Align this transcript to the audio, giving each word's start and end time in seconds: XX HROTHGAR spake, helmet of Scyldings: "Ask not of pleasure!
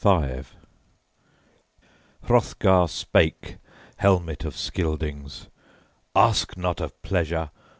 XX 0.03 0.45
HROTHGAR 2.23 2.87
spake, 2.89 3.57
helmet 3.97 4.43
of 4.43 4.55
Scyldings: 4.57 5.47
"Ask 6.15 6.57
not 6.57 6.81
of 6.81 6.99
pleasure! 7.03 7.51